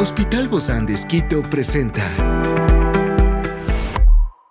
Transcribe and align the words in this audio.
Hospital 0.00 0.46
Bozán 0.46 0.86
de 0.86 0.94
Esquito 0.94 1.42
presenta 1.42 2.04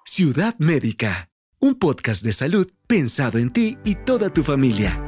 Ciudad 0.04 0.54
Médica, 0.57 1.29
un 1.59 1.75
podcast 1.75 2.21
de 2.21 2.33
salud 2.33 2.70
pensado 2.85 3.38
en 3.38 3.54
ti 3.54 3.77
y 3.86 3.95
toda 3.95 4.29
tu 4.29 4.43
familia. 4.43 5.02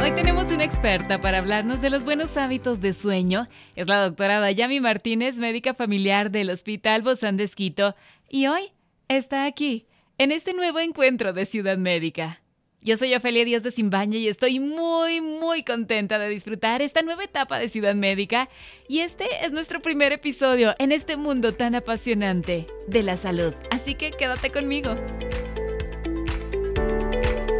Hoy 0.00 0.12
tenemos 0.14 0.50
una 0.50 0.64
experta 0.64 1.20
para 1.20 1.36
hablarnos 1.36 1.82
de 1.82 1.90
los 1.90 2.04
buenos 2.04 2.38
hábitos 2.38 2.80
de 2.80 2.94
sueño. 2.94 3.44
Es 3.74 3.86
la 3.86 4.02
doctora 4.02 4.40
Dayami 4.40 4.80
Martínez, 4.80 5.36
médica 5.36 5.74
familiar 5.74 6.30
del 6.30 6.48
Hospital 6.48 7.02
Bozán 7.02 7.36
de 7.36 7.44
Esquito, 7.44 7.94
y 8.30 8.46
hoy 8.46 8.72
está 9.08 9.44
aquí, 9.44 9.86
en 10.16 10.32
este 10.32 10.54
nuevo 10.54 10.78
encuentro 10.78 11.34
de 11.34 11.44
Ciudad 11.44 11.76
Médica. 11.76 12.40
Yo 12.82 12.96
soy 12.96 13.14
Ofelia 13.14 13.44
Díaz 13.44 13.62
de 13.62 13.70
Simbaña 13.72 14.16
y 14.18 14.28
estoy 14.28 14.60
muy, 14.60 15.20
muy 15.20 15.64
contenta 15.64 16.18
de 16.18 16.28
disfrutar 16.28 16.82
esta 16.82 17.02
nueva 17.02 17.24
etapa 17.24 17.58
de 17.58 17.68
Ciudad 17.68 17.94
Médica. 17.94 18.48
Y 18.86 19.00
este 19.00 19.44
es 19.44 19.50
nuestro 19.50 19.80
primer 19.80 20.12
episodio 20.12 20.74
en 20.78 20.92
este 20.92 21.16
mundo 21.16 21.52
tan 21.52 21.74
apasionante 21.74 22.66
de 22.86 23.02
la 23.02 23.16
salud. 23.16 23.54
Así 23.70 23.96
que 23.96 24.12
quédate 24.12 24.50
conmigo. 24.50 24.94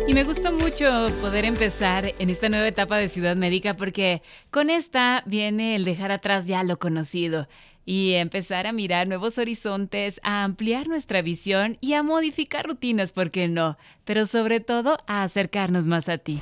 Y 0.06 0.14
me 0.14 0.22
gusta 0.22 0.52
mucho 0.52 1.10
poder 1.20 1.44
empezar 1.44 2.14
en 2.20 2.30
esta 2.30 2.48
nueva 2.48 2.69
etapa 2.69 2.96
de 2.96 3.08
Ciudad 3.08 3.34
Médica 3.34 3.77
porque 3.77 4.22
con 4.52 4.70
esta 4.70 5.24
viene 5.27 5.74
el 5.74 5.84
dejar 5.84 6.12
atrás 6.12 6.46
ya 6.46 6.62
lo 6.62 6.78
conocido 6.78 7.48
y 7.86 8.14
empezar 8.14 8.66
a 8.66 8.72
mirar 8.72 9.06
nuevos 9.06 9.38
horizontes, 9.38 10.20
a 10.24 10.44
ampliar 10.44 10.88
nuestra 10.88 11.22
visión 11.22 11.78
y 11.80 11.94
a 11.94 12.02
modificar 12.02 12.66
rutinas, 12.66 13.12
¿por 13.12 13.30
qué 13.30 13.48
no? 13.48 13.78
Pero 14.04 14.27
sobre 14.27 14.60
todo 14.60 14.98
a 15.06 15.22
acercarnos 15.22 15.86
más 15.86 16.08
a 16.08 16.18
ti. 16.18 16.41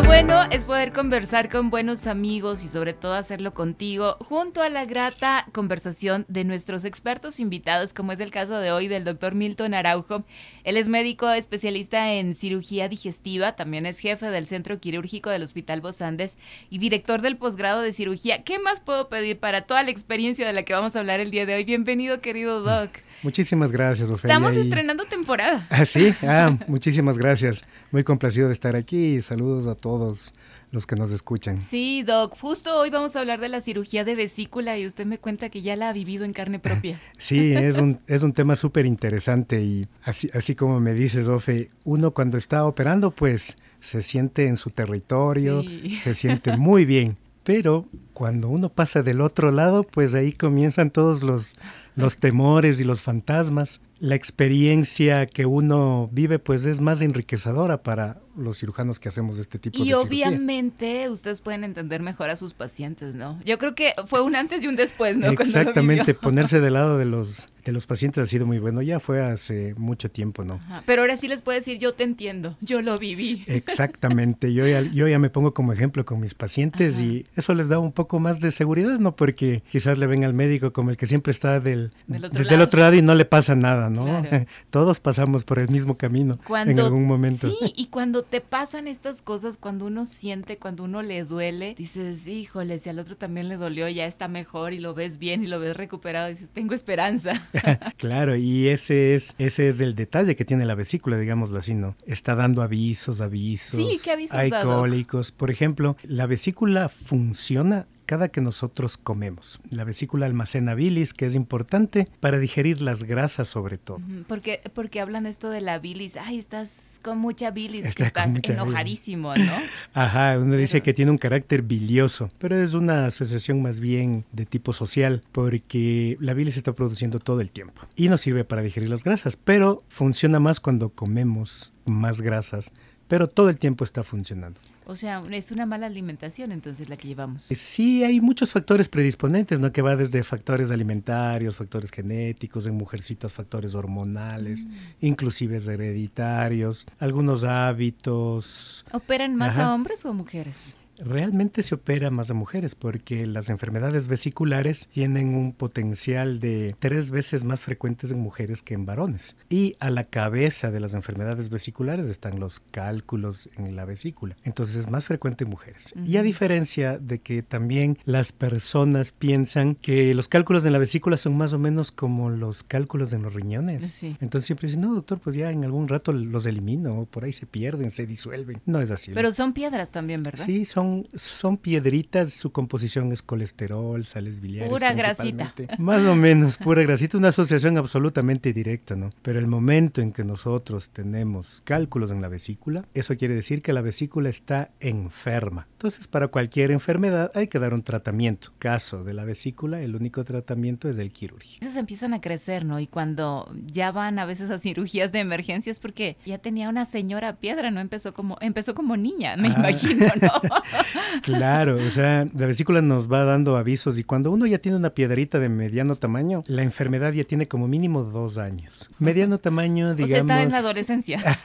Qué 0.00 0.06
bueno 0.06 0.44
es 0.50 0.64
poder 0.64 0.92
conversar 0.92 1.50
con 1.50 1.68
buenos 1.68 2.06
amigos 2.06 2.64
y 2.64 2.68
sobre 2.68 2.94
todo 2.94 3.12
hacerlo 3.12 3.52
contigo, 3.52 4.16
junto 4.20 4.62
a 4.62 4.70
la 4.70 4.86
grata 4.86 5.44
conversación 5.52 6.24
de 6.26 6.44
nuestros 6.44 6.86
expertos 6.86 7.38
invitados, 7.38 7.92
como 7.92 8.12
es 8.12 8.20
el 8.20 8.30
caso 8.30 8.58
de 8.58 8.72
hoy 8.72 8.88
del 8.88 9.04
doctor 9.04 9.34
Milton 9.34 9.74
Araujo. 9.74 10.24
Él 10.64 10.78
es 10.78 10.88
médico 10.88 11.28
especialista 11.30 12.14
en 12.14 12.34
cirugía 12.34 12.88
digestiva, 12.88 13.56
también 13.56 13.84
es 13.84 13.98
jefe 13.98 14.30
del 14.30 14.46
Centro 14.46 14.80
Quirúrgico 14.80 15.28
del 15.28 15.42
Hospital 15.42 15.82
Bosandes 15.82 16.38
y 16.70 16.78
director 16.78 17.20
del 17.20 17.36
posgrado 17.36 17.82
de 17.82 17.92
cirugía. 17.92 18.42
¿Qué 18.42 18.58
más 18.58 18.80
puedo 18.80 19.10
pedir 19.10 19.38
para 19.38 19.66
toda 19.66 19.82
la 19.82 19.90
experiencia 19.90 20.46
de 20.46 20.54
la 20.54 20.62
que 20.62 20.72
vamos 20.72 20.96
a 20.96 21.00
hablar 21.00 21.20
el 21.20 21.30
día 21.30 21.44
de 21.44 21.56
hoy? 21.56 21.64
Bienvenido, 21.64 22.22
querido 22.22 22.62
doc. 22.62 22.90
Muchísimas 23.22 23.72
gracias, 23.72 24.10
Ofelia. 24.10 24.34
Estamos 24.34 24.56
estrenando 24.56 25.04
temporada. 25.04 25.66
Ah, 25.80 25.84
sí, 25.86 26.14
ah, 26.22 26.58
muchísimas 26.66 27.16
gracias. 27.16 27.62
Muy 27.90 28.04
complacido 28.04 28.48
de 28.48 28.52
estar 28.52 28.76
aquí 28.76 29.14
y 29.14 29.22
saludos 29.22 29.66
a 29.66 29.74
todos 29.74 30.34
los 30.70 30.86
que 30.86 30.94
nos 30.94 31.10
escuchan. 31.10 31.60
Sí, 31.60 32.02
Doc, 32.02 32.36
justo 32.38 32.78
hoy 32.78 32.90
vamos 32.90 33.16
a 33.16 33.20
hablar 33.20 33.40
de 33.40 33.48
la 33.48 33.60
cirugía 33.60 34.04
de 34.04 34.14
vesícula 34.14 34.78
y 34.78 34.86
usted 34.86 35.06
me 35.06 35.18
cuenta 35.18 35.48
que 35.48 35.62
ya 35.62 35.76
la 35.76 35.88
ha 35.88 35.92
vivido 35.92 36.24
en 36.24 36.32
carne 36.32 36.58
propia. 36.58 37.00
Sí, 37.18 37.52
es 37.52 37.78
un, 37.78 38.00
es 38.06 38.22
un 38.22 38.32
tema 38.32 38.56
súper 38.56 38.86
interesante 38.86 39.62
y 39.62 39.86
así, 40.04 40.30
así 40.32 40.54
como 40.54 40.80
me 40.80 40.94
dices, 40.94 41.28
Ofe, 41.28 41.68
uno 41.84 42.12
cuando 42.12 42.36
está 42.36 42.64
operando 42.64 43.10
pues 43.10 43.58
se 43.80 44.02
siente 44.02 44.46
en 44.46 44.56
su 44.56 44.70
territorio, 44.70 45.62
se 45.98 46.14
siente 46.14 46.56
muy 46.56 46.84
bien, 46.84 47.16
pero 47.44 47.86
cuando 48.12 48.48
uno 48.48 48.68
pasa 48.68 49.02
del 49.02 49.20
otro 49.20 49.50
lado, 49.50 49.82
pues 49.82 50.14
ahí 50.14 50.32
comienzan 50.32 50.90
todos 50.90 51.22
los, 51.22 51.56
los 51.96 52.18
temores 52.18 52.80
y 52.80 52.84
los 52.84 53.02
fantasmas. 53.02 53.80
La 53.98 54.14
experiencia 54.14 55.26
que 55.26 55.46
uno 55.46 56.08
vive, 56.12 56.38
pues 56.38 56.64
es 56.66 56.80
más 56.80 57.00
enriquecedora 57.00 57.82
para 57.82 58.20
los 58.36 58.58
cirujanos 58.58 59.00
que 59.00 59.08
hacemos 59.08 59.38
este 59.38 59.58
tipo 59.58 59.78
de 59.78 59.84
cirugía. 59.84 60.02
Y 60.02 60.06
obviamente 60.06 61.08
ustedes 61.08 61.40
pueden 61.40 61.64
entender 61.64 62.02
mejor 62.02 62.30
a 62.30 62.36
sus 62.36 62.54
pacientes, 62.54 63.14
¿no? 63.14 63.38
Yo 63.44 63.58
creo 63.58 63.74
que 63.74 63.94
fue 64.06 64.22
un 64.22 64.36
antes 64.36 64.62
y 64.64 64.68
un 64.68 64.76
después, 64.76 65.16
¿no? 65.16 65.26
Exactamente, 65.30 66.14
ponerse 66.14 66.60
del 66.60 66.74
lado 66.74 66.98
de 66.98 67.04
los 67.04 67.48
de 67.64 67.72
los 67.72 67.86
pacientes 67.86 68.22
ha 68.22 68.26
sido 68.26 68.46
muy 68.46 68.58
bueno. 68.58 68.82
Ya 68.82 69.00
fue 69.00 69.22
hace 69.22 69.74
mucho 69.76 70.10
tiempo, 70.10 70.44
¿no? 70.44 70.60
Pero 70.86 71.02
ahora 71.02 71.16
sí 71.16 71.28
les 71.28 71.42
puedo 71.42 71.58
decir, 71.58 71.78
yo 71.78 71.94
te 71.94 72.04
entiendo, 72.04 72.56
yo 72.60 72.82
lo 72.82 72.98
viví. 72.98 73.44
Exactamente, 73.46 74.52
yo 74.52 74.66
ya, 74.66 74.80
yo 74.82 75.08
ya 75.08 75.18
me 75.18 75.30
pongo 75.30 75.54
como 75.54 75.72
ejemplo 75.72 76.04
con 76.04 76.20
mis 76.20 76.34
pacientes 76.34 77.00
y 77.00 77.26
eso 77.36 77.54
les 77.54 77.68
da 77.68 77.78
un 77.78 77.92
poco 77.92 78.18
más 78.18 78.40
de 78.40 78.52
seguridad, 78.52 78.98
¿no? 78.98 79.16
Porque 79.16 79.62
quizás 79.70 79.98
le 79.98 80.06
ven 80.06 80.24
al 80.24 80.34
médico 80.34 80.72
como 80.72 80.90
el 80.90 80.96
que 80.96 81.06
siempre 81.06 81.30
está 81.30 81.60
del, 81.60 81.92
del, 82.06 82.24
otro, 82.60 82.80
lado. 82.80 82.94
y 82.94 83.02
no 83.02 83.14
le 83.14 83.24
pasa 83.24 83.54
nada, 83.54 83.90
¿no? 83.90 84.24
Todos 84.70 85.00
pasamos 85.00 85.44
por 85.44 85.58
el 85.58 85.68
mismo 85.68 85.96
camino 85.96 86.38
en 86.66 86.80
algún 86.80 87.06
momento. 87.06 87.50
Sí, 87.50 87.72
y 87.76 87.86
cuando 87.86 88.22
te 88.30 88.40
pasan 88.40 88.88
estas 88.88 89.22
cosas, 89.22 89.58
cuando 89.58 89.86
uno 89.86 90.04
siente, 90.04 90.56
cuando 90.56 90.84
uno 90.84 91.02
le 91.02 91.24
duele, 91.24 91.74
dices, 91.76 92.26
híjole, 92.26 92.78
si 92.78 92.88
al 92.88 92.98
otro 92.98 93.16
también 93.16 93.48
le 93.48 93.56
dolió, 93.56 93.88
ya 93.88 94.06
está 94.06 94.28
mejor 94.28 94.72
y 94.72 94.78
lo 94.78 94.94
ves 94.94 95.18
bien 95.18 95.42
y 95.42 95.46
lo 95.46 95.58
ves 95.58 95.76
recuperado, 95.76 96.28
dices, 96.28 96.48
tengo 96.52 96.74
esperanza. 96.74 97.48
claro, 97.96 98.36
y 98.36 98.68
ese 98.68 99.14
es, 99.14 99.34
ese 99.38 99.68
es 99.68 99.80
el 99.80 99.94
detalle 99.94 100.36
que 100.36 100.44
tiene 100.44 100.64
la 100.64 100.74
vesícula, 100.74 101.18
digámoslo 101.18 101.58
así, 101.58 101.74
¿no? 101.74 101.96
Está 102.06 102.34
dando 102.34 102.62
avisos, 102.62 103.20
avisos. 103.20 103.76
Sí, 103.76 103.98
¿qué 104.02 104.12
avisos 104.12 104.36
Hay 104.36 104.50
cólicos. 104.50 105.32
Por 105.32 105.50
ejemplo, 105.50 105.96
la 106.04 106.26
vesícula 106.26 106.88
funciona 106.88 107.86
cada 108.10 108.30
que 108.30 108.40
nosotros 108.40 108.96
comemos. 108.96 109.60
La 109.70 109.84
vesícula 109.84 110.26
almacena 110.26 110.74
bilis, 110.74 111.14
que 111.14 111.26
es 111.26 111.36
importante 111.36 112.08
para 112.18 112.40
digerir 112.40 112.82
las 112.82 113.04
grasas 113.04 113.46
sobre 113.46 113.78
todo. 113.78 114.00
Porque, 114.26 114.60
porque 114.74 115.00
hablan 115.00 115.26
esto 115.26 115.48
de 115.48 115.60
la 115.60 115.78
bilis, 115.78 116.16
ay, 116.16 116.36
estás 116.36 116.98
con 117.02 117.18
mucha 117.18 117.52
bilis, 117.52 117.84
estás 117.84 118.12
enojadísimo, 118.42 119.36
¿no? 119.36 119.52
Ajá, 119.94 120.40
uno 120.40 120.56
dice 120.56 120.80
que 120.82 120.92
tiene 120.92 121.12
un 121.12 121.18
carácter 121.18 121.62
bilioso, 121.62 122.32
pero 122.40 122.60
es 122.60 122.74
una 122.74 123.06
asociación 123.06 123.62
más 123.62 123.78
bien 123.78 124.24
de 124.32 124.44
tipo 124.44 124.72
social, 124.72 125.22
porque 125.30 126.16
la 126.18 126.34
bilis 126.34 126.56
está 126.56 126.72
produciendo 126.72 127.20
todo 127.20 127.40
el 127.40 127.52
tiempo 127.52 127.82
y 127.94 128.08
nos 128.08 128.22
sirve 128.22 128.42
para 128.42 128.62
digerir 128.62 128.88
las 128.88 129.04
grasas, 129.04 129.36
pero 129.36 129.84
funciona 129.86 130.40
más 130.40 130.58
cuando 130.58 130.88
comemos 130.88 131.72
más 131.84 132.22
grasas, 132.22 132.72
pero 133.06 133.28
todo 133.28 133.50
el 133.50 133.58
tiempo 133.58 133.84
está 133.84 134.02
funcionando. 134.02 134.60
O 134.90 134.96
sea, 134.96 135.22
es 135.30 135.52
una 135.52 135.66
mala 135.66 135.86
alimentación 135.86 136.50
entonces 136.50 136.88
la 136.88 136.96
que 136.96 137.06
llevamos. 137.06 137.42
Sí, 137.42 138.02
hay 138.02 138.20
muchos 138.20 138.50
factores 138.50 138.88
predisponentes, 138.88 139.60
¿no? 139.60 139.70
Que 139.70 139.82
va 139.82 139.94
desde 139.94 140.24
factores 140.24 140.72
alimentarios, 140.72 141.54
factores 141.54 141.92
genéticos, 141.92 142.66
en 142.66 142.74
mujercitas 142.74 143.32
factores 143.32 143.76
hormonales, 143.76 144.66
mm. 144.66 144.72
inclusive 145.02 145.58
hereditarios, 145.58 146.88
algunos 146.98 147.44
hábitos. 147.44 148.84
¿Operan 148.90 149.36
más 149.36 149.58
a 149.58 149.72
hombres 149.72 150.04
o 150.04 150.08
a 150.08 150.12
mujeres? 150.12 150.76
Realmente 151.00 151.62
se 151.62 151.74
opera 151.74 152.10
más 152.10 152.30
a 152.30 152.34
mujeres 152.34 152.74
porque 152.74 153.26
las 153.26 153.48
enfermedades 153.48 154.06
vesiculares 154.06 154.88
tienen 154.92 155.34
un 155.34 155.52
potencial 155.52 156.40
de 156.40 156.74
tres 156.78 157.10
veces 157.10 157.44
más 157.44 157.64
frecuentes 157.64 158.10
en 158.10 158.20
mujeres 158.20 158.62
que 158.62 158.74
en 158.74 158.86
varones. 158.86 159.36
Y 159.48 159.74
a 159.80 159.90
la 159.90 160.04
cabeza 160.04 160.70
de 160.70 160.80
las 160.80 160.94
enfermedades 160.94 161.50
vesiculares 161.50 162.08
están 162.10 162.40
los 162.40 162.60
cálculos 162.60 163.48
en 163.56 163.76
la 163.76 163.84
vesícula. 163.84 164.36
Entonces 164.44 164.76
es 164.76 164.90
más 164.90 165.06
frecuente 165.06 165.44
en 165.44 165.50
mujeres. 165.50 165.94
Y 166.06 166.16
a 166.16 166.22
diferencia 166.22 166.98
de 166.98 167.18
que 167.18 167.42
también 167.42 167.98
las 168.04 168.32
personas 168.32 169.12
piensan 169.12 169.74
que 169.74 170.14
los 170.14 170.28
cálculos 170.28 170.64
en 170.64 170.72
la 170.72 170.78
vesícula 170.78 171.16
son 171.16 171.36
más 171.36 171.52
o 171.52 171.58
menos 171.58 171.92
como 171.92 172.30
los 172.30 172.62
cálculos 172.62 173.12
en 173.12 173.22
los 173.22 173.34
riñones. 173.34 174.02
Entonces 174.02 174.46
siempre 174.46 174.68
dicen, 174.68 174.82
no, 174.82 174.94
doctor, 174.94 175.18
pues 175.18 175.36
ya 175.36 175.50
en 175.50 175.64
algún 175.64 175.88
rato 175.88 176.12
los 176.12 176.46
elimino, 176.46 177.06
por 177.10 177.24
ahí 177.24 177.32
se 177.32 177.46
pierden, 177.46 177.90
se 177.90 178.06
disuelven. 178.06 178.60
No 178.66 178.80
es 178.80 178.90
así. 178.90 179.12
Pero 179.12 179.32
son 179.32 179.52
piedras 179.52 179.92
también, 179.92 180.22
¿verdad? 180.22 180.44
Sí, 180.44 180.64
son 180.64 180.89
son, 181.14 181.56
piedritas, 181.56 182.32
su 182.32 182.52
composición 182.52 183.12
es 183.12 183.22
colesterol, 183.22 184.04
sales 184.04 184.40
biliares. 184.40 184.70
Pura 184.70 184.92
grasita. 184.92 185.54
Más 185.78 186.04
o 186.04 186.14
menos, 186.14 186.56
pura 186.56 186.82
grasita, 186.82 187.18
una 187.18 187.28
asociación 187.28 187.76
absolutamente 187.78 188.52
directa, 188.52 188.96
¿no? 188.96 189.10
Pero 189.22 189.38
el 189.38 189.46
momento 189.46 190.00
en 190.00 190.12
que 190.12 190.24
nosotros 190.24 190.90
tenemos 190.90 191.62
cálculos 191.64 192.10
en 192.10 192.22
la 192.22 192.28
vesícula, 192.28 192.84
eso 192.94 193.16
quiere 193.16 193.34
decir 193.34 193.62
que 193.62 193.72
la 193.72 193.82
vesícula 193.82 194.28
está 194.28 194.70
enferma. 194.80 195.66
Entonces, 195.72 196.06
para 196.06 196.28
cualquier 196.28 196.70
enfermedad 196.70 197.30
hay 197.34 197.48
que 197.48 197.58
dar 197.58 197.74
un 197.74 197.82
tratamiento. 197.82 198.52
Caso 198.58 199.02
de 199.04 199.14
la 199.14 199.24
vesícula, 199.24 199.80
el 199.80 199.96
único 199.96 200.24
tratamiento 200.24 200.88
es 200.88 200.98
el 200.98 201.12
quirúrgico. 201.12 201.56
Entonces 201.56 201.78
empiezan 201.78 202.14
a 202.14 202.20
crecer, 202.20 202.64
¿no? 202.64 202.80
Y 202.80 202.86
cuando 202.86 203.50
ya 203.66 203.90
van 203.92 204.18
a 204.18 204.26
veces 204.26 204.50
a 204.50 204.58
cirugías 204.58 205.12
de 205.12 205.20
emergencia 205.20 205.70
es 205.70 205.78
porque 205.78 206.16
ya 206.26 206.38
tenía 206.38 206.68
una 206.68 206.84
señora 206.84 207.36
piedra, 207.36 207.70
¿no? 207.70 207.80
Empezó 207.80 208.14
como, 208.14 208.36
empezó 208.40 208.74
como 208.74 208.96
niña, 208.96 209.36
me 209.36 209.48
ah. 209.48 209.54
imagino, 209.56 210.06
¿no? 210.20 210.30
claro, 211.22 211.76
o 211.76 211.90
sea, 211.90 212.26
la 212.34 212.46
vesícula 212.46 212.82
nos 212.82 213.10
va 213.10 213.24
dando 213.24 213.56
avisos 213.56 213.98
y 213.98 214.04
cuando 214.04 214.30
uno 214.30 214.46
ya 214.46 214.58
tiene 214.58 214.76
una 214.76 214.90
piedrita 214.90 215.38
de 215.38 215.48
mediano 215.48 215.96
tamaño, 215.96 216.44
la 216.46 216.62
enfermedad 216.62 217.12
ya 217.12 217.24
tiene 217.24 217.48
como 217.48 217.68
mínimo 217.68 218.02
dos 218.02 218.38
años. 218.38 218.90
Mediano 218.98 219.38
tamaño, 219.38 219.94
digamos. 219.94 220.10
O 220.10 220.12
sea, 220.12 220.18
está 220.20 220.42
en 220.42 220.50
la 220.50 220.58
adolescencia. 220.58 221.22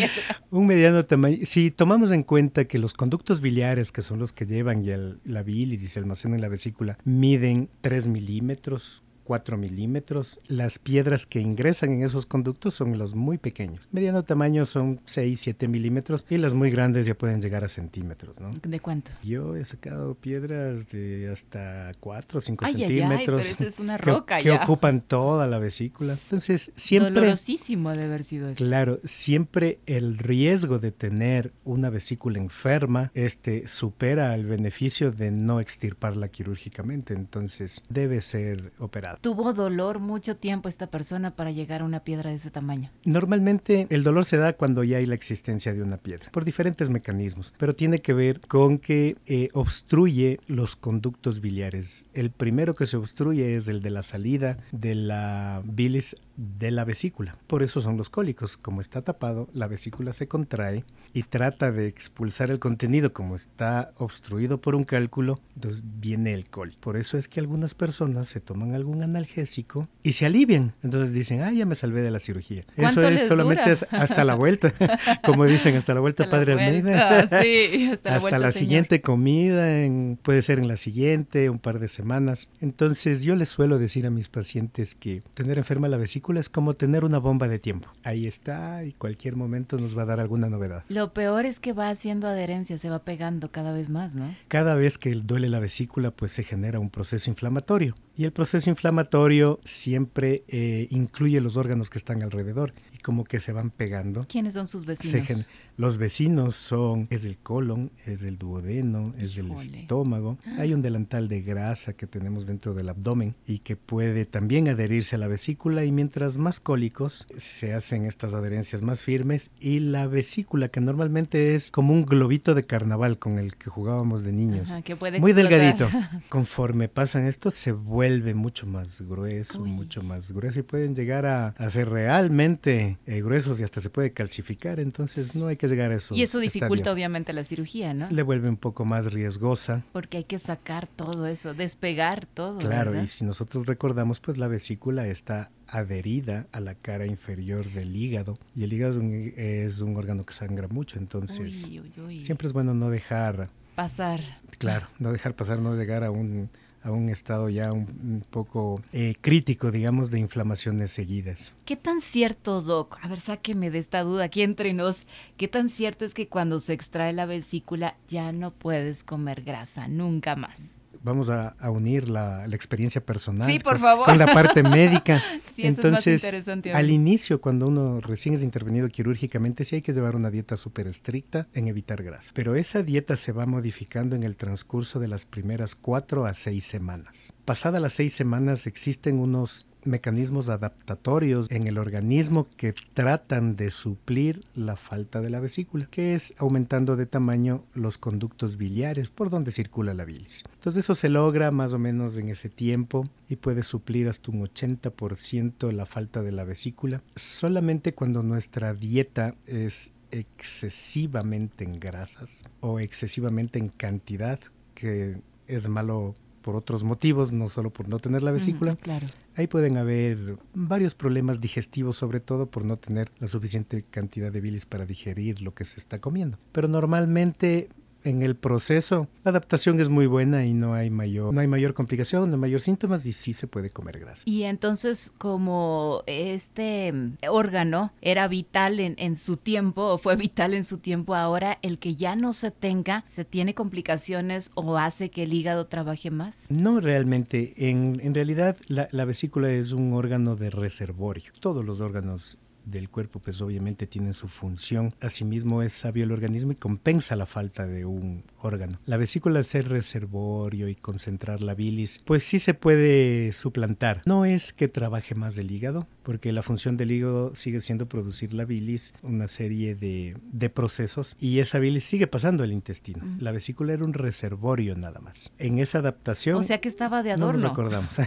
un 0.50 0.66
mediano 0.66 1.02
tamaño. 1.04 1.38
Si 1.44 1.70
tomamos 1.70 2.12
en 2.12 2.22
cuenta 2.22 2.64
que 2.64 2.78
los 2.78 2.94
conductos 2.94 3.40
biliares, 3.40 3.92
que 3.92 4.02
son 4.02 4.18
los 4.18 4.32
que 4.32 4.46
llevan 4.46 4.84
ya 4.84 4.98
la 5.24 5.42
bilis 5.42 5.82
y 5.82 5.86
se 5.86 5.98
almacenan 5.98 6.36
en 6.36 6.42
la 6.42 6.48
vesícula, 6.48 6.98
miden 7.04 7.68
3 7.80 8.08
milímetros, 8.08 9.02
4 9.24 9.56
milímetros. 9.56 10.40
Las 10.48 10.78
piedras 10.78 11.26
que 11.26 11.40
ingresan 11.40 11.92
en 11.92 12.02
esos 12.02 12.26
conductos 12.26 12.74
son 12.74 12.98
los 12.98 13.14
muy 13.14 13.38
pequeños. 13.38 13.88
Mediano 13.92 14.22
tamaño 14.22 14.66
son 14.66 15.00
6, 15.06 15.40
7 15.40 15.68
milímetros 15.68 16.26
y 16.28 16.38
las 16.38 16.54
muy 16.54 16.70
grandes 16.70 17.06
ya 17.06 17.14
pueden 17.14 17.40
llegar 17.40 17.64
a 17.64 17.68
centímetros. 17.68 18.38
¿no? 18.40 18.50
¿De 18.62 18.80
cuánto? 18.80 19.10
Yo 19.22 19.56
he 19.56 19.64
sacado 19.64 20.14
piedras 20.14 20.90
de 20.90 21.30
hasta 21.32 21.92
4 22.00 22.38
o 22.38 22.40
5 22.40 22.64
Ay, 22.64 22.74
ay, 22.76 22.82
ay, 22.82 22.88
centímetros. 22.88 23.24
pero 23.26 23.38
eso 23.38 23.64
es 23.64 23.78
una 23.80 23.96
que- 23.98 24.10
roca 24.10 24.38
que, 24.38 24.44
ya. 24.44 24.62
ocupan 24.62 25.00
toda 25.00 25.46
la 25.46 25.58
vesícula. 25.58 26.12
Entonces, 26.14 26.72
siempre... 26.76 27.10
Dolorosísimo 27.12 27.90
de 27.90 28.04
haber 28.04 28.24
sido 28.24 28.48
eso. 28.48 28.64
Claro, 28.64 28.98
siempre 29.04 29.78
el 29.86 30.18
riesgo 30.18 30.78
de 30.78 30.92
tener 30.92 31.52
una 31.64 31.90
vesícula 31.90 32.38
enferma 32.38 33.10
este, 33.14 33.66
supera 33.66 34.34
el 34.34 34.46
beneficio 34.46 35.10
de 35.10 35.30
no 35.30 35.60
extirparla 35.60 36.28
quirúrgicamente, 36.28 37.14
entonces 37.14 37.82
debe 37.88 38.20
ser 38.20 38.72
Tuvo 39.20 39.52
dolor 39.52 39.98
mucho 39.98 40.36
tiempo 40.36 40.68
esta 40.68 40.86
persona 40.86 41.34
para 41.34 41.50
llegar 41.50 41.82
a 41.82 41.84
una 41.84 42.00
piedra 42.00 42.30
de 42.30 42.36
ese 42.36 42.50
tamaño. 42.50 42.90
Normalmente 43.04 43.86
el 43.90 44.02
dolor 44.02 44.24
se 44.24 44.36
da 44.36 44.54
cuando 44.54 44.84
ya 44.84 44.98
hay 44.98 45.06
la 45.06 45.14
existencia 45.14 45.74
de 45.74 45.82
una 45.82 45.96
piedra, 45.96 46.30
por 46.30 46.44
diferentes 46.44 46.90
mecanismos, 46.90 47.54
pero 47.58 47.74
tiene 47.74 48.00
que 48.00 48.12
ver 48.12 48.40
con 48.40 48.78
que 48.78 49.16
eh, 49.26 49.48
obstruye 49.52 50.40
los 50.46 50.76
conductos 50.76 51.40
biliares. 51.40 52.08
El 52.14 52.30
primero 52.30 52.74
que 52.74 52.86
se 52.86 52.96
obstruye 52.96 53.56
es 53.56 53.68
el 53.68 53.82
de 53.82 53.90
la 53.90 54.02
salida 54.02 54.58
de 54.72 54.94
la 54.94 55.62
bilis 55.64 56.16
de 56.36 56.70
la 56.70 56.84
vesícula. 56.84 57.36
Por 57.46 57.62
eso 57.62 57.80
son 57.80 57.96
los 57.96 58.10
cólicos. 58.10 58.56
Como 58.56 58.80
está 58.80 59.02
tapado, 59.02 59.48
la 59.52 59.68
vesícula 59.68 60.12
se 60.12 60.26
contrae 60.28 60.84
y 61.12 61.22
trata 61.24 61.70
de 61.72 61.86
expulsar 61.86 62.50
el 62.50 62.58
contenido. 62.58 63.12
Como 63.12 63.34
está 63.36 63.92
obstruido 63.96 64.60
por 64.60 64.74
un 64.74 64.84
cálculo, 64.84 65.38
entonces 65.54 65.82
viene 66.00 66.34
el 66.34 66.46
cólico. 66.50 66.80
Por 66.80 66.96
eso 66.96 67.16
es 67.18 67.28
que 67.28 67.40
algunas 67.40 67.74
personas 67.74 68.28
se 68.28 68.40
toman 68.40 68.74
algún 68.74 69.02
analgésico 69.02 69.88
y 70.02 70.12
se 70.12 70.26
alivian. 70.26 70.74
Entonces 70.82 71.12
dicen, 71.12 71.42
ah, 71.42 71.52
ya 71.52 71.66
me 71.66 71.74
salvé 71.74 72.02
de 72.02 72.10
la 72.10 72.18
cirugía. 72.20 72.64
¿Cuánto 72.76 73.00
Eso 73.02 73.08
es 73.08 73.28
solamente 73.28 73.74
dura? 73.74 73.88
hasta 73.92 74.24
la 74.24 74.34
vuelta. 74.34 74.72
Como 75.24 75.44
dicen, 75.44 75.76
hasta 75.76 75.94
la 75.94 76.00
vuelta, 76.00 76.24
Hasta 76.24 76.36
la 76.36 76.40
Padre 76.44 76.54
vuelta, 76.54 77.18
Almeida. 77.20 77.42
sí, 77.42 77.90
hasta 77.92 78.10
la 78.10 78.18
vuelta, 78.18 78.38
señor. 78.38 78.52
siguiente 78.52 79.00
comida, 79.00 79.82
en- 79.84 80.18
puede 80.22 80.42
ser 80.42 80.58
en 80.58 80.68
la 80.68 80.76
siguiente, 80.76 81.48
un 81.50 81.58
par 81.58 81.78
de 81.78 81.88
semanas. 81.88 82.50
Entonces 82.60 83.22
yo 83.22 83.36
les 83.36 83.48
suelo 83.48 83.78
decir 83.78 84.06
a 84.06 84.10
mis 84.10 84.28
pacientes 84.28 84.94
que 84.94 85.22
tener 85.34 85.58
enferma 85.58 85.88
la 85.88 85.96
vesícula 85.96 86.23
es 86.32 86.48
como 86.48 86.74
tener 86.74 87.04
una 87.04 87.18
bomba 87.18 87.48
de 87.48 87.58
tiempo. 87.58 87.88
Ahí 88.02 88.26
está 88.26 88.84
y 88.84 88.92
cualquier 88.92 89.36
momento 89.36 89.78
nos 89.78 89.96
va 89.96 90.02
a 90.02 90.06
dar 90.06 90.20
alguna 90.20 90.48
novedad. 90.48 90.84
Lo 90.88 91.12
peor 91.12 91.46
es 91.46 91.60
que 91.60 91.72
va 91.72 91.90
haciendo 91.90 92.26
adherencia, 92.26 92.78
se 92.78 92.90
va 92.90 93.00
pegando 93.00 93.50
cada 93.50 93.72
vez 93.72 93.90
más, 93.90 94.14
¿no? 94.14 94.34
Cada 94.48 94.74
vez 94.74 94.98
que 94.98 95.14
duele 95.14 95.48
la 95.48 95.60
vesícula, 95.60 96.10
pues 96.10 96.32
se 96.32 96.42
genera 96.42 96.80
un 96.80 96.90
proceso 96.90 97.30
inflamatorio. 97.30 97.94
Y 98.16 98.24
el 98.24 98.32
proceso 98.32 98.70
inflamatorio 98.70 99.58
siempre 99.64 100.44
eh, 100.48 100.86
incluye 100.90 101.40
los 101.40 101.56
órganos 101.56 101.90
que 101.90 101.98
están 101.98 102.22
alrededor 102.22 102.72
y 102.92 102.98
como 102.98 103.24
que 103.24 103.40
se 103.40 103.52
van 103.52 103.70
pegando. 103.70 104.24
¿Quiénes 104.28 104.54
son 104.54 104.68
sus 104.68 104.86
vecinos? 104.86 105.48
los 105.76 105.96
vecinos 105.98 106.54
son, 106.54 107.08
es 107.10 107.24
el 107.24 107.36
colon, 107.38 107.90
es 108.06 108.22
el 108.22 108.38
duodeno, 108.38 109.12
es 109.18 109.36
el 109.38 109.46
Híjole. 109.48 109.80
estómago. 109.80 110.38
Hay 110.56 110.72
un 110.72 110.80
delantal 110.80 111.26
de 111.28 111.42
grasa 111.42 111.94
que 111.94 112.06
tenemos 112.06 112.46
dentro 112.46 112.74
del 112.74 112.88
abdomen 112.88 113.34
y 113.48 113.58
que 113.58 113.74
puede 113.74 114.24
también 114.24 114.68
adherirse 114.68 115.16
a 115.16 115.18
la 115.18 115.26
vesícula 115.26 115.84
y 115.84 115.90
mientras 115.90 116.38
más 116.38 116.60
cólicos 116.60 117.26
se 117.36 117.74
hacen 117.74 118.04
estas 118.04 118.34
adherencias 118.34 118.82
más 118.82 119.02
firmes 119.02 119.50
y 119.58 119.80
la 119.80 120.06
vesícula 120.06 120.68
que 120.68 120.80
normalmente 120.80 121.56
es 121.56 121.72
como 121.72 121.92
un 121.92 122.02
globito 122.06 122.54
de 122.54 122.64
carnaval 122.64 123.18
con 123.18 123.40
el 123.40 123.56
que 123.56 123.68
jugábamos 123.70 124.22
de 124.22 124.32
niños. 124.32 124.70
Ajá, 124.70 124.82
que 124.82 124.94
puede 124.94 125.18
Muy 125.18 125.32
explotar. 125.32 125.60
delgadito. 125.60 125.90
Conforme 126.28 126.88
pasan 126.88 127.26
esto, 127.26 127.50
se 127.50 127.72
vuelve 127.72 128.03
mucho 128.34 128.66
más 128.66 129.00
grueso, 129.02 129.62
Uy. 129.62 129.70
mucho 129.70 130.02
más 130.02 130.32
grueso 130.32 130.60
y 130.60 130.62
pueden 130.62 130.94
llegar 130.94 131.26
a, 131.26 131.48
a 131.48 131.70
ser 131.70 131.88
realmente 131.88 132.98
eh, 133.06 133.20
gruesos 133.22 133.60
y 133.60 133.64
hasta 133.64 133.80
se 133.80 133.90
puede 133.90 134.12
calcificar. 134.12 134.80
Entonces 134.80 135.34
no 135.34 135.46
hay 135.48 135.56
que 135.56 135.68
llegar 135.68 135.90
a 135.90 135.96
esos 135.96 136.16
Y 136.16 136.22
eso 136.22 136.38
dificulta 136.38 136.74
estadios. 136.76 136.94
obviamente 136.94 137.32
la 137.32 137.44
cirugía, 137.44 137.94
¿no? 137.94 138.08
Le 138.10 138.22
vuelve 138.22 138.48
un 138.48 138.56
poco 138.56 138.84
más 138.84 139.12
riesgosa. 139.12 139.84
Porque 139.92 140.18
hay 140.18 140.24
que 140.24 140.38
sacar 140.38 140.86
todo 140.86 141.26
eso, 141.26 141.54
despegar 141.54 142.26
todo. 142.26 142.58
Claro, 142.58 142.90
¿verdad? 142.92 143.04
y 143.04 143.08
si 143.08 143.24
nosotros 143.24 143.66
recordamos, 143.66 144.20
pues 144.20 144.38
la 144.38 144.48
vesícula 144.48 145.06
está 145.06 145.50
adherida 145.66 146.46
a 146.52 146.60
la 146.60 146.74
cara 146.74 147.06
inferior 147.06 147.70
del 147.72 147.96
hígado 147.96 148.38
y 148.54 148.64
el 148.64 148.72
hígado 148.72 148.92
es 148.92 148.98
un, 148.98 149.32
es 149.36 149.80
un 149.80 149.96
órgano 149.96 150.24
que 150.24 150.32
sangra 150.34 150.68
mucho, 150.68 150.98
entonces 150.98 151.66
Uy, 151.68 151.80
uy, 151.80 151.92
uy. 152.06 152.22
siempre 152.22 152.46
es 152.46 152.52
bueno 152.52 152.74
no 152.74 152.90
dejar 152.90 153.48
Pasar. 153.74 154.20
Claro, 154.58 154.86
no 155.00 155.10
dejar 155.10 155.34
pasar, 155.34 155.58
no 155.58 155.74
llegar 155.74 156.04
a 156.04 156.10
un, 156.12 156.48
a 156.84 156.92
un 156.92 157.08
estado 157.08 157.48
ya 157.48 157.72
un, 157.72 158.24
poco 158.30 158.80
eh, 158.92 159.14
crítico, 159.20 159.70
digamos, 159.70 160.10
de 160.10 160.20
inflamaciones 160.20 160.92
seguidas. 160.92 161.52
¿Qué 161.64 161.76
tan 161.76 162.02
cierto, 162.02 162.60
Doc? 162.60 162.98
A 163.00 163.08
ver, 163.08 163.18
sáqueme 163.18 163.70
de 163.70 163.78
esta 163.78 164.02
duda 164.02 164.24
aquí 164.24 164.42
entre 164.42 164.74
nos. 164.74 165.06
¿Qué 165.38 165.48
tan 165.48 165.70
cierto 165.70 166.04
es 166.04 166.12
que 166.12 166.28
cuando 166.28 166.60
se 166.60 166.74
extrae 166.74 167.14
la 167.14 167.26
vesícula 167.26 167.96
ya 168.06 168.32
no 168.32 168.50
puedes 168.50 169.02
comer 169.02 169.42
grasa 169.42 169.88
nunca 169.88 170.36
más? 170.36 170.83
Vamos 171.04 171.30
a, 171.30 171.50
a 171.60 171.70
unir 171.70 172.08
la, 172.08 172.46
la 172.48 172.56
experiencia 172.56 173.04
personal 173.04 173.48
Sí, 173.48 173.58
por 173.60 173.74
con, 173.74 173.80
favor. 173.82 174.04
con 174.06 174.18
la 174.18 174.26
parte 174.26 174.62
médica. 174.62 175.22
Sí, 175.54 175.62
eso 175.62 175.82
es 175.82 175.90
más 175.92 176.06
Entonces, 176.06 176.48
al 176.74 176.90
inicio, 176.90 177.40
cuando 177.40 177.68
uno 177.68 178.00
recién 178.00 178.34
es 178.34 178.42
intervenido 178.42 178.88
quirúrgicamente, 178.88 179.62
sí 179.62 179.76
hay 179.76 179.82
que 179.82 179.92
llevar 179.92 180.16
una 180.16 180.30
dieta 180.30 180.56
súper 180.56 180.88
estricta 180.88 181.46
en 181.54 181.68
evitar 181.68 182.02
grasa. 182.02 182.32
Pero 182.34 182.56
esa 182.56 182.82
dieta 182.82 183.14
se 183.14 183.30
va 183.30 183.46
modificando 183.46 184.16
en 184.16 184.24
el 184.24 184.36
transcurso 184.36 184.98
de 184.98 185.06
las 185.06 185.26
primeras 185.26 185.76
cuatro 185.76 186.26
a 186.26 186.34
seis 186.34 186.64
semanas. 186.66 187.34
Pasadas 187.44 187.80
las 187.80 187.92
seis 187.92 188.14
semanas 188.14 188.66
existen 188.66 189.20
unos 189.20 189.68
mecanismos 189.84 190.48
adaptatorios 190.48 191.50
en 191.50 191.66
el 191.66 191.78
organismo 191.78 192.46
que 192.56 192.74
tratan 192.94 193.56
de 193.56 193.70
suplir 193.70 194.44
la 194.54 194.76
falta 194.76 195.20
de 195.20 195.30
la 195.30 195.40
vesícula, 195.40 195.86
que 195.90 196.14
es 196.14 196.34
aumentando 196.38 196.96
de 196.96 197.06
tamaño 197.06 197.64
los 197.74 197.98
conductos 197.98 198.56
biliares 198.56 199.10
por 199.10 199.30
donde 199.30 199.50
circula 199.50 199.94
la 199.94 200.04
bilis. 200.04 200.44
Entonces 200.54 200.84
eso 200.84 200.94
se 200.94 201.08
logra 201.08 201.50
más 201.50 201.72
o 201.72 201.78
menos 201.78 202.16
en 202.18 202.28
ese 202.28 202.48
tiempo 202.48 203.08
y 203.28 203.36
puede 203.36 203.62
suplir 203.62 204.08
hasta 204.08 204.30
un 204.30 204.42
80% 204.42 205.72
la 205.72 205.86
falta 205.86 206.22
de 206.22 206.32
la 206.32 206.44
vesícula, 206.44 207.02
solamente 207.14 207.94
cuando 207.94 208.22
nuestra 208.22 208.74
dieta 208.74 209.34
es 209.46 209.92
excesivamente 210.10 211.64
en 211.64 211.80
grasas 211.80 212.44
o 212.60 212.78
excesivamente 212.78 213.58
en 213.58 213.68
cantidad, 213.68 214.38
que 214.74 215.20
es 215.46 215.68
malo 215.68 216.14
por 216.44 216.56
otros 216.56 216.84
motivos, 216.84 217.32
no 217.32 217.48
solo 217.48 217.70
por 217.70 217.88
no 217.88 217.98
tener 217.98 218.22
la 218.22 218.30
vesícula. 218.30 218.76
Claro. 218.76 219.06
Ahí 219.34 219.46
pueden 219.46 219.78
haber 219.78 220.36
varios 220.52 220.94
problemas 220.94 221.40
digestivos, 221.40 221.96
sobre 221.96 222.20
todo 222.20 222.50
por 222.50 222.66
no 222.66 222.76
tener 222.76 223.10
la 223.18 223.28
suficiente 223.28 223.82
cantidad 223.82 224.30
de 224.30 224.42
bilis 224.42 224.66
para 224.66 224.84
digerir 224.84 225.40
lo 225.40 225.54
que 225.54 225.64
se 225.64 225.80
está 225.80 226.02
comiendo. 226.02 226.36
Pero 226.52 226.68
normalmente 226.68 227.70
en 228.04 228.22
el 228.22 228.36
proceso 228.36 229.08
la 229.24 229.30
adaptación 229.30 229.80
es 229.80 229.88
muy 229.88 230.06
buena 230.06 230.44
y 230.44 230.54
no 230.54 230.74
hay 230.74 230.90
mayor, 230.90 231.32
no 231.32 231.40
hay 231.40 231.48
mayor 231.48 231.74
complicación, 231.74 232.28
no 232.28 232.36
hay 232.36 232.40
mayor 232.40 232.60
síntomas 232.60 233.06
y 233.06 233.12
sí 233.12 233.32
se 233.32 233.46
puede 233.46 233.70
comer 233.70 233.98
grasa. 233.98 234.22
Y 234.26 234.44
entonces, 234.44 235.12
como 235.18 236.02
este 236.06 236.92
órgano 237.28 237.92
era 238.02 238.28
vital 238.28 238.80
en, 238.80 238.94
en 238.98 239.16
su 239.16 239.36
tiempo, 239.36 239.82
o 239.82 239.98
fue 239.98 240.16
vital 240.16 240.54
en 240.54 240.64
su 240.64 240.78
tiempo, 240.78 241.14
ahora 241.14 241.58
el 241.62 241.78
que 241.78 241.96
ya 241.96 242.16
no 242.16 242.32
se 242.32 242.50
tenga, 242.50 243.04
¿se 243.06 243.24
tiene 243.24 243.54
complicaciones 243.54 244.52
o 244.54 244.76
hace 244.76 245.10
que 245.10 245.22
el 245.24 245.32
hígado 245.32 245.66
trabaje 245.66 246.10
más? 246.10 246.46
No 246.50 246.80
realmente, 246.80 247.54
en, 247.56 248.00
en 248.02 248.14
realidad 248.14 248.56
la, 248.66 248.88
la 248.90 249.04
vesícula 249.04 249.50
es 249.50 249.72
un 249.72 249.92
órgano 249.94 250.36
de 250.36 250.50
reservorio. 250.50 251.32
Todos 251.40 251.64
los 251.64 251.80
órganos 251.80 252.38
del 252.64 252.88
cuerpo 252.88 253.20
pues 253.20 253.40
obviamente 253.40 253.86
tienen 253.86 254.14
su 254.14 254.28
función. 254.28 254.94
Asimismo 255.00 255.62
es 255.62 255.72
sabio 255.72 256.04
el 256.04 256.12
organismo 256.12 256.52
y 256.52 256.56
compensa 256.56 257.16
la 257.16 257.26
falta 257.26 257.66
de 257.66 257.84
un 257.84 258.24
órgano. 258.38 258.78
La 258.86 258.96
vesícula 258.96 259.38
al 259.38 259.44
ser 259.44 259.68
reservorio 259.68 260.68
y 260.68 260.74
concentrar 260.74 261.40
la 261.40 261.54
bilis 261.54 262.00
pues 262.04 262.22
sí 262.22 262.38
se 262.38 262.54
puede 262.54 263.32
suplantar. 263.32 264.02
No 264.06 264.24
es 264.24 264.52
que 264.52 264.68
trabaje 264.68 265.14
más 265.14 265.38
el 265.38 265.50
hígado 265.50 265.86
porque 266.02 266.32
la 266.32 266.42
función 266.42 266.76
del 266.76 266.92
hígado 266.92 267.34
sigue 267.34 267.60
siendo 267.60 267.88
producir 267.88 268.34
la 268.34 268.44
bilis, 268.44 268.94
una 269.02 269.28
serie 269.28 269.74
de, 269.74 270.16
de 270.32 270.50
procesos 270.50 271.16
y 271.18 271.38
esa 271.38 271.58
bilis 271.58 271.84
sigue 271.84 272.06
pasando 272.06 272.42
al 272.44 272.52
intestino. 272.52 273.04
Mm. 273.04 273.18
La 273.20 273.32
vesícula 273.32 273.72
era 273.72 273.84
un 273.84 273.94
reservorio 273.94 274.76
nada 274.76 275.00
más. 275.00 275.32
En 275.38 275.58
esa 275.58 275.78
adaptación 275.78 276.38
O 276.38 276.42
sea 276.42 276.60
que 276.60 276.68
estaba 276.68 277.02
de 277.02 277.16
no 277.16 277.32
nos 277.32 277.42
adorno. 277.44 277.48
acordamos. 277.48 277.96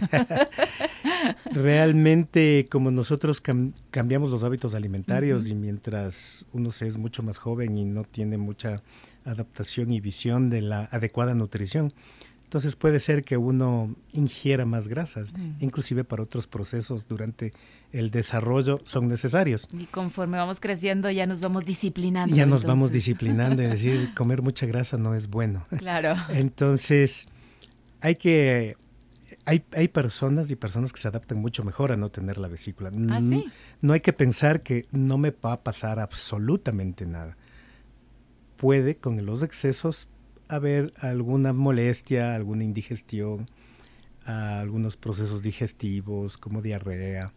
Realmente, 1.52 2.66
como 2.70 2.90
nosotros 2.90 3.42
cam- 3.42 3.72
cambiamos 3.90 4.30
los 4.30 4.44
hábitos 4.44 4.74
alimentarios 4.74 5.48
y 5.48 5.54
mientras 5.54 6.46
uno 6.52 6.70
se 6.72 6.86
es 6.86 6.98
mucho 6.98 7.22
más 7.22 7.38
joven 7.38 7.76
y 7.76 7.84
no 7.84 8.04
tiene 8.04 8.38
mucha 8.38 8.82
adaptación 9.24 9.92
y 9.92 10.00
visión 10.00 10.50
de 10.50 10.62
la 10.62 10.84
adecuada 10.90 11.34
nutrición, 11.34 11.92
entonces 12.44 12.76
puede 12.76 12.98
ser 12.98 13.24
que 13.24 13.36
uno 13.36 13.94
ingiera 14.12 14.64
más 14.64 14.88
grasas, 14.88 15.34
inclusive 15.60 16.02
para 16.04 16.22
otros 16.22 16.46
procesos 16.46 17.06
durante 17.06 17.52
el 17.92 18.10
desarrollo 18.10 18.80
son 18.84 19.06
necesarios. 19.08 19.68
Y 19.78 19.84
conforme 19.84 20.38
vamos 20.38 20.58
creciendo 20.58 21.10
ya 21.10 21.26
nos 21.26 21.42
vamos 21.42 21.66
disciplinando. 21.66 22.34
Ya 22.34 22.46
nos 22.46 22.64
vamos 22.64 22.90
disciplinando, 22.90 23.62
es 23.62 23.68
decir, 23.82 24.14
comer 24.14 24.40
mucha 24.40 24.64
grasa 24.64 24.96
no 24.96 25.14
es 25.14 25.28
bueno. 25.28 25.66
Claro. 25.76 26.14
Entonces, 26.30 27.28
hay 28.00 28.16
que 28.16 28.76
Hay, 29.48 29.64
hay 29.72 29.88
personas 29.88 30.50
y 30.50 30.56
personas 30.56 30.92
que 30.92 31.00
se 31.00 31.08
adaptan 31.08 31.38
mucho 31.38 31.64
mejor 31.64 31.90
a 31.90 31.96
no 31.96 32.10
tener 32.10 32.36
la 32.36 32.48
vesícula. 32.48 32.90
¿Ah, 33.08 33.20
sí? 33.22 33.46
No 33.80 33.94
hay 33.94 34.00
que 34.00 34.12
pensar 34.12 34.62
que 34.62 34.84
no 34.92 35.16
me 35.16 35.30
va 35.30 35.54
a 35.54 35.62
pasar 35.62 36.00
absolutamente 36.00 37.06
nada. 37.06 37.34
Puede 38.56 38.96
con 38.96 39.24
los 39.24 39.42
excesos 39.42 40.10
haber 40.48 40.92
alguna 41.00 41.54
molestia, 41.54 42.34
alguna 42.34 42.62
indigestión, 42.62 43.46
algunos 44.26 44.98
procesos 44.98 45.42
digestivos 45.42 46.36
como 46.36 46.60
diarrea, 46.60 47.32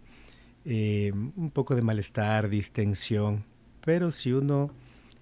eh, 0.65 1.13
un 1.13 1.49
poco 1.51 1.77
de 1.77 1.81
malestar, 1.81 2.49
distensión. 2.49 3.45
Pero 3.85 4.11
si 4.11 4.33
uno 4.33 4.69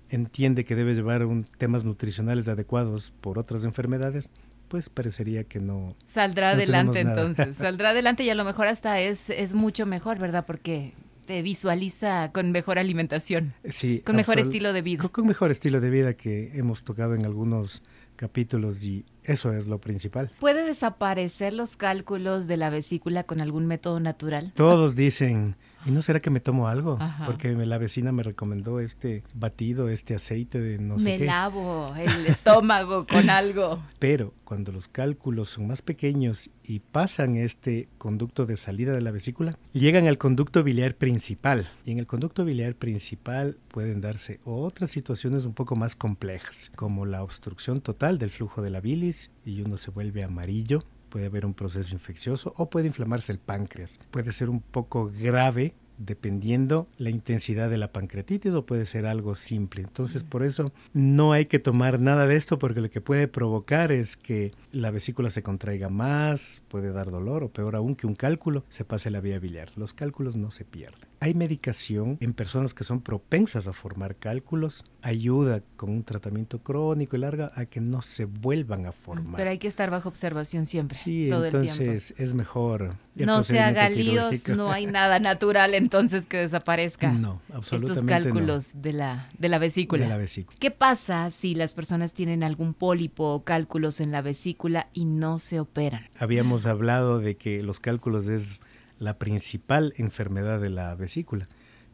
entiende 0.10 0.66
que 0.66 0.76
debe 0.76 0.96
llevar 0.96 1.24
un, 1.24 1.44
temas 1.44 1.84
nutricionales 1.84 2.48
adecuados 2.48 3.12
por 3.12 3.38
otras 3.38 3.64
enfermedades, 3.64 4.32
pues 4.70 4.90
parecería 4.90 5.44
que 5.44 5.60
no. 5.60 5.96
Saldrá 6.06 6.52
No 6.52 6.54
adelante 6.54 7.02
entonces. 7.02 7.58
Saldrá 7.58 7.90
adelante 7.90 8.24
y 8.24 8.30
a 8.30 8.36
lo 8.36 8.46
mejor 8.46 8.68
hasta 8.68 9.02
es, 9.02 9.30
es 9.30 9.54
mucho 9.54 9.86
mejor, 9.86 10.20
¿verdad? 10.20 10.46
Porque 10.46 10.94
te 11.26 11.42
visualiza 11.42 12.32
con 12.32 12.52
mejor 12.52 12.80
alimentación, 12.80 13.54
Sí, 13.66 14.02
con 14.06 14.16
mejor 14.16 14.40
estilo 14.40 14.74
de 14.74 14.82
vida. 14.82 15.02
Con, 15.02 15.10
con 15.10 15.28
mejor 15.28 15.52
estilo 15.52 15.80
de 15.82 15.90
vida 15.90 16.14
que 16.14 16.58
hemos 16.58 16.84
tocado 16.84 17.14
en 17.14 17.26
algunos 17.26 17.84
capítulos 18.16 18.84
y 18.84 19.06
eso 19.24 19.54
es 19.54 19.68
lo 19.68 19.80
principal. 19.80 20.32
¿Puede 20.40 20.66
desaparecer 20.66 21.54
los 21.54 21.76
cálculos 21.76 22.48
de 22.48 22.58
la 22.58 22.70
vesícula 22.70 23.24
con 23.24 23.42
algún 23.42 23.68
método 23.68 24.00
natural? 24.00 24.52
Todos 24.56 24.96
dicen, 24.96 25.56
¿y 25.86 25.92
no 25.92 26.02
será 26.02 26.20
que 26.20 26.30
me 26.30 26.40
tomo 26.40 26.68
algo? 26.68 26.98
Ajá. 27.00 27.26
Porque 27.26 27.56
me- 27.56 27.66
la 27.66 27.78
vecina 27.78 28.12
me 28.12 28.24
recomendó 28.24 28.80
este 28.80 29.24
batido, 29.34 29.90
este 29.90 30.16
aceite 30.16 30.60
de 30.60 30.80
no 30.80 31.00
sé 31.00 31.06
Me 31.06 31.18
qué. 31.20 31.26
lavo 31.26 31.94
el 31.96 32.26
estómago 32.28 33.06
con 33.08 33.30
algo. 33.30 33.82
Pero 34.00 34.34
cuando 34.44 34.72
los 34.72 34.88
cálculos 34.88 35.50
son 35.50 35.68
más 35.68 35.82
pequeños 35.82 36.50
y 36.64 36.80
pasan 36.80 37.36
este 37.36 37.88
conducto 37.98 38.46
de 38.46 38.58
salida 38.58 38.94
de 38.94 39.02
la 39.02 39.12
vesícula, 39.12 39.56
llegan 39.74 40.08
al 40.08 40.18
conducto 40.18 40.64
biliar 40.64 40.96
principal. 40.96 41.70
Y 41.86 41.92
en 41.92 42.00
el 42.00 42.08
conducto 42.08 42.46
biliar 42.46 42.76
principal 42.76 43.58
pueden 43.72 44.02
darse 44.02 44.40
otras 44.46 44.90
situaciones 44.90 45.46
un 45.46 45.54
poco 45.54 45.76
más 45.76 45.96
complejas, 45.96 46.72
como 46.76 47.06
la 47.06 47.24
obstrucción 47.24 47.82
total 47.82 48.18
del 48.18 48.32
flujo 48.32 48.62
de 48.62 48.70
la 48.72 48.82
bilis 48.82 49.32
y 49.46 49.62
uno 49.62 49.78
se 49.78 49.92
vuelve 49.92 50.24
amarillo. 50.24 50.84
Puede 51.10 51.26
haber 51.26 51.46
un 51.46 51.54
proceso 51.54 51.94
infeccioso 51.94 52.54
o 52.58 52.70
puede 52.70 52.88
inflamarse 52.88 53.32
el 53.32 53.40
páncreas. 53.40 54.00
Puede 54.12 54.32
ser 54.32 54.50
un 54.50 54.62
poco 54.62 55.12
grave 55.20 55.74
dependiendo 56.00 56.88
la 56.98 57.10
intensidad 57.10 57.70
de 57.70 57.78
la 57.78 57.92
pancreatitis 57.92 58.54
o 58.54 58.66
puede 58.66 58.86
ser 58.86 59.06
algo 59.06 59.36
simple. 59.36 59.82
Entonces, 59.82 60.24
por 60.24 60.44
eso 60.44 60.72
no 60.94 61.34
hay 61.34 61.46
que 61.46 61.60
tomar 61.60 62.00
nada 62.00 62.26
de 62.26 62.38
esto 62.38 62.58
porque 62.58 62.82
lo 62.82 62.90
que 62.90 63.02
puede 63.02 63.28
provocar 63.28 63.92
es 63.92 64.16
que 64.16 64.54
la 64.72 64.92
vesícula 64.92 65.30
se 65.30 65.44
contraiga 65.44 65.90
más, 65.90 66.64
puede 66.68 66.92
dar 66.92 67.12
dolor 67.12 67.44
o 67.44 67.50
peor 67.50 67.76
aún 67.76 67.96
que 67.96 68.08
un 68.08 68.16
cálculo 68.16 68.64
se 68.70 68.86
pase 68.86 69.10
a 69.10 69.12
la 69.12 69.22
vía 69.22 69.40
biliar. 69.40 69.70
Los 69.76 69.94
cálculos 69.94 70.36
no 70.36 70.52
se 70.52 70.66
pierden. 70.66 71.08
Hay 71.22 71.34
medicación 71.34 72.18
en 72.22 72.34
personas 72.34 72.74
que 72.74 72.86
son 72.86 73.02
propensas 73.02 73.68
a 73.68 73.74
formar 73.74 74.16
cálculos, 74.16 74.86
ayuda 75.02 75.62
con 75.76 75.90
un 75.90 76.04
tratamiento 76.04 76.60
crónico 76.60 77.18
y 77.18 77.20
largo 77.20 77.50
a 77.56 77.66
que 77.66 77.82
no 77.82 78.02
se 78.02 78.24
vuelvan 78.24 78.86
a 78.86 78.94
formar. 78.94 79.36
Pero 79.36 79.50
hay 79.50 79.58
que 79.58 79.68
estar 79.68 79.90
bajo 79.90 80.08
observación 80.08 80.66
siempre, 80.66 80.98
Sí, 80.98 81.28
todo 81.30 81.44
el 81.46 81.52
tiempo. 81.52 81.70
entonces 81.70 82.14
es 82.18 82.34
mejor. 82.34 82.96
No 83.16 83.44
se 83.44 83.60
haga 83.60 83.90
líos, 83.90 84.30
quirúrgico. 84.30 84.56
no 84.56 84.72
hay 84.72 84.86
nada 84.86 85.20
natural 85.20 85.74
entonces 85.74 86.26
que 86.26 86.38
desaparezca. 86.38 87.12
No, 87.12 87.42
Estos 87.50 87.56
absolutamente 87.74 88.30
cálculos 88.30 88.82
de, 88.82 88.94
la, 88.94 89.30
de 89.38 89.50
la 89.50 89.58
vesícula. 89.60 90.04
De 90.04 90.10
la 90.10 90.16
vesícula. 90.18 90.56
¿Qué 90.58 90.72
pasa 90.72 91.30
si 91.32 91.54
las 91.54 91.74
personas 91.74 92.14
tienen 92.14 92.46
algún 92.46 92.74
pólipo 92.74 93.26
o 93.34 93.44
cálculos 93.44 94.00
en 94.00 94.12
la 94.12 94.22
vesícula 94.22 94.59
y 94.94 95.06
no 95.06 95.40
se 95.40 95.60
operan? 95.60 96.10
Habíamos 96.18 96.66
hablado 96.66 97.20
de 97.20 97.36
que 97.36 97.64
los 97.64 97.80
cálculos 97.80 98.28
es 98.28 98.62
la 99.00 99.18
principal 99.18 99.94
enfermedad 99.98 100.60
de 100.60 100.70
la 100.70 100.96
vesícula, 100.96 101.48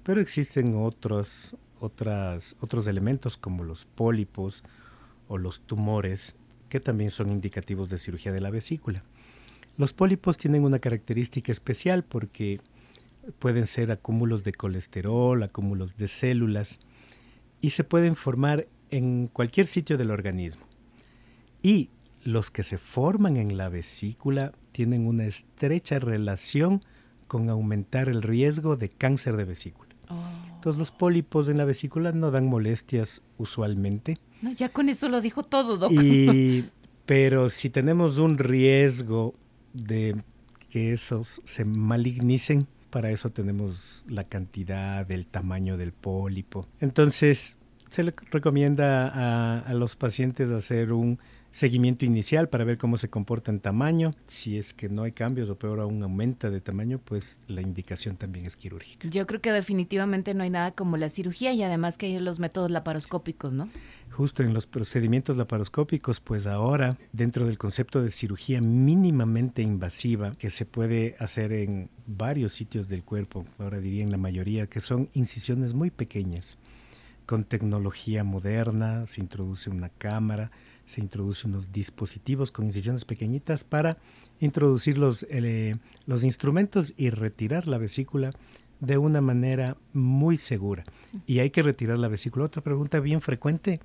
pero 0.04 0.22
existen 0.22 0.76
otros, 0.76 1.58
otras, 1.80 2.58
otros 2.62 2.88
elementos 2.88 3.38
como 3.38 3.64
los 3.64 3.86
pólipos 3.86 4.64
o 5.28 5.38
los 5.38 5.62
tumores 5.62 6.36
que 6.70 6.80
también 6.80 7.12
son 7.12 7.32
indicativos 7.32 7.90
de 7.90 7.98
cirugía 7.98 8.32
de 8.32 8.42
la 8.42 8.50
vesícula. 8.50 9.04
Los 9.78 9.94
pólipos 9.94 10.38
tienen 10.38 10.64
una 10.64 10.80
característica 10.80 11.52
especial 11.52 12.04
porque 12.04 12.62
pueden 13.40 13.68
ser 13.68 13.92
acúmulos 13.92 14.44
de 14.44 14.54
colesterol, 14.54 15.44
acúmulos 15.44 15.98
de 15.98 16.08
células 16.08 16.80
y 17.62 17.72
se 17.72 17.84
pueden 17.84 18.16
formar 18.16 18.68
en 18.90 19.28
cualquier 19.28 19.68
sitio 19.68 19.98
del 19.98 20.12
organismo. 20.12 20.66
Y 21.62 21.90
los 22.26 22.50
que 22.52 22.64
se 22.64 22.78
forman 22.80 23.38
en 23.38 23.56
la 23.56 23.70
vesícula 23.70 24.52
tienen 24.74 25.08
una 25.08 25.26
estrecha 25.26 26.00
relación 26.00 26.84
con 27.28 27.50
aumentar 27.50 28.10
el 28.10 28.24
riesgo 28.24 28.76
de 28.76 28.90
cáncer 28.90 29.38
de 29.38 29.46
vesícula. 29.46 29.96
Entonces 30.56 30.80
los 30.80 30.92
pólipos 30.92 31.50
en 31.50 31.58
la 31.58 31.66
vesícula 31.66 32.12
no 32.12 32.32
dan 32.32 32.48
molestias 32.48 33.24
usualmente, 33.38 34.18
No, 34.42 34.52
ya 34.52 34.70
con 34.70 34.90
eso 34.90 35.08
lo 35.08 35.22
dijo 35.22 35.44
todo, 35.44 35.78
Doc. 35.78 35.92
y, 35.92 36.66
pero 37.06 37.50
si 37.50 37.70
tenemos 37.70 38.18
un 38.18 38.38
riesgo 38.40 39.36
de 39.74 40.16
que 40.70 40.94
esos 40.94 41.42
se 41.44 41.64
malignicen, 41.64 42.68
para 42.90 43.12
eso 43.12 43.30
tenemos 43.30 44.06
la 44.10 44.24
cantidad, 44.24 45.10
el 45.12 45.28
tamaño 45.28 45.78
del 45.78 45.92
pólipo. 45.92 46.68
Entonces 46.80 47.60
se 47.92 48.04
le 48.04 48.14
recomienda 48.32 49.10
a, 49.10 49.60
a 49.60 49.74
los 49.76 49.96
pacientes 49.96 50.50
hacer 50.52 50.92
un 50.92 51.20
seguimiento 51.56 52.04
inicial 52.04 52.50
para 52.50 52.66
ver 52.66 52.78
cómo 52.78 52.98
se 52.98 53.10
comporta 53.10 53.50
en 53.50 53.62
tamaño. 53.62 54.12
Si 54.28 54.58
es 54.58 54.74
que 54.74 54.90
no 54.90 55.04
hay 55.04 55.14
cambios 55.14 55.50
o 55.50 55.58
peor 55.58 55.80
aún 55.80 56.04
aumenta 56.04 56.50
de 56.50 56.60
tamaño, 56.60 57.00
pues 57.00 57.40
la 57.48 57.62
indicación 57.62 58.18
también 58.18 58.46
es 58.46 58.58
quirúrgica. 58.58 59.08
Yo 59.08 59.26
creo 59.26 59.40
que 59.40 59.54
definitivamente 59.54 60.34
no 60.34 60.44
hay 60.44 60.50
nada 60.50 60.72
como 60.72 60.98
la 60.98 61.08
cirugía 61.08 61.54
y 61.54 61.64
además 61.64 61.98
que 61.98 62.08
hay 62.08 62.20
los 62.20 62.40
métodos 62.40 62.72
laparoscópicos, 62.72 63.54
¿no? 63.54 63.70
Justo 64.12 64.44
en 64.44 64.54
los 64.54 64.68
procedimientos 64.68 65.38
laparoscópicos, 65.38 66.20
pues 66.20 66.46
ahora, 66.46 66.98
dentro 67.14 67.46
del 67.46 67.58
concepto 67.58 68.02
de 68.02 68.12
cirugía 68.12 68.60
mínimamente 68.60 69.62
invasiva, 69.62 70.34
que 70.34 70.50
se 70.50 70.66
puede 70.66 71.16
hacer 71.20 71.54
en 71.54 71.90
varios 72.06 72.52
sitios 72.52 72.90
del 72.90 73.06
cuerpo, 73.06 73.46
ahora 73.60 73.80
diría 73.80 74.04
en 74.04 74.12
la 74.12 74.18
mayoría, 74.18 74.68
que 74.68 74.82
son 74.82 75.08
incisiones 75.14 75.74
muy 75.74 75.90
pequeñas, 75.90 76.58
con 77.26 77.46
tecnología 77.46 78.26
moderna, 78.26 79.06
se 79.06 79.22
introduce 79.22 79.70
una 79.70 79.88
cámara, 79.88 80.52
se 80.86 81.02
introduce 81.02 81.48
unos 81.48 81.72
dispositivos 81.72 82.52
con 82.52 82.66
incisiones 82.66 83.06
pequeñitas 83.06 83.64
para 83.64 83.98
introducir 84.40 84.98
los, 84.98 85.26
eh, 85.30 85.76
los 86.06 86.24
instrumentos 86.24 86.94
y 86.98 87.10
retirar 87.10 87.68
la 87.68 87.78
vesícula 87.78 88.32
de 88.80 88.98
una 88.98 89.22
manera 89.22 89.78
muy 89.94 90.38
segura. 90.38 90.84
Y 91.26 91.40
hay 91.40 91.50
que 91.50 91.64
retirar 91.64 91.98
la 91.98 92.08
vesícula. 92.08 92.46
Otra 92.46 92.62
pregunta 92.62 93.00
bien 93.00 93.22
frecuente 93.22 93.80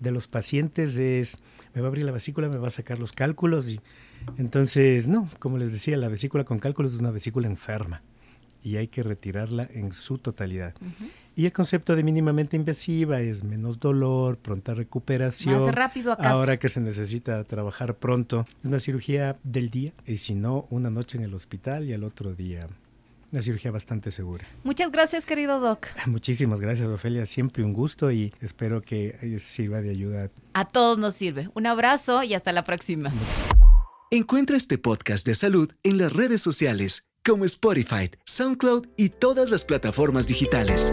de 0.00 0.10
los 0.10 0.28
pacientes 0.28 0.96
es, 0.98 1.42
¿me 1.74 1.80
va 1.80 1.86
a 1.86 1.88
abrir 1.88 2.04
la 2.04 2.12
vesícula? 2.12 2.48
¿Me 2.48 2.58
va 2.58 2.68
a 2.68 2.72
sacar 2.72 2.98
los 2.98 3.12
cálculos? 3.12 3.70
Y 3.70 3.80
entonces, 4.36 5.08
no, 5.08 5.30
como 5.38 5.58
les 5.58 5.72
decía, 5.72 5.96
la 5.96 6.08
vesícula 6.08 6.44
con 6.44 6.58
cálculos 6.58 6.94
es 6.94 7.00
una 7.00 7.10
vesícula 7.10 7.48
enferma 7.48 8.02
y 8.62 8.76
hay 8.76 8.88
que 8.88 9.02
retirarla 9.02 9.68
en 9.72 9.92
su 9.92 10.18
totalidad. 10.18 10.74
Y 11.38 11.44
el 11.44 11.52
concepto 11.52 11.94
de 11.94 12.02
mínimamente 12.02 12.56
invasiva 12.56 13.20
es 13.20 13.44
menos 13.44 13.78
dolor, 13.78 14.38
pronta 14.38 14.72
recuperación. 14.72 15.66
Más 15.66 15.74
rápido 15.74 16.12
a 16.12 16.16
casa. 16.16 16.30
Ahora 16.30 16.58
que 16.58 16.70
se 16.70 16.80
necesita 16.80 17.44
trabajar 17.44 17.96
pronto, 17.96 18.46
una 18.64 18.80
cirugía 18.80 19.36
del 19.44 19.68
día 19.68 19.92
y 20.06 20.16
si 20.16 20.34
no, 20.34 20.66
una 20.70 20.88
noche 20.88 21.18
en 21.18 21.24
el 21.24 21.34
hospital 21.34 21.84
y 21.84 21.92
al 21.92 22.04
otro 22.04 22.34
día 22.34 22.66
una 23.32 23.42
cirugía 23.42 23.70
bastante 23.70 24.10
segura. 24.10 24.46
Muchas 24.64 24.90
gracias, 24.90 25.26
querido 25.26 25.60
Doc. 25.60 25.88
Muchísimas 26.06 26.58
gracias, 26.58 26.88
Ofelia. 26.88 27.26
Siempre 27.26 27.64
un 27.64 27.74
gusto 27.74 28.10
y 28.10 28.32
espero 28.40 28.80
que 28.80 29.18
eh, 29.20 29.38
sirva 29.38 29.82
de 29.82 29.90
ayuda. 29.90 30.30
A 30.54 30.64
todos 30.64 30.96
nos 30.96 31.16
sirve. 31.16 31.50
Un 31.52 31.66
abrazo 31.66 32.22
y 32.22 32.32
hasta 32.32 32.52
la 32.52 32.64
próxima. 32.64 33.12
Encuentra 34.10 34.56
este 34.56 34.78
podcast 34.78 35.26
de 35.26 35.34
salud 35.34 35.70
en 35.82 35.98
las 35.98 36.14
redes 36.14 36.40
sociales 36.40 37.08
como 37.26 37.44
Spotify, 37.44 38.10
SoundCloud 38.24 38.86
y 38.96 39.08
todas 39.08 39.50
las 39.50 39.64
plataformas 39.64 40.28
digitales. 40.28 40.92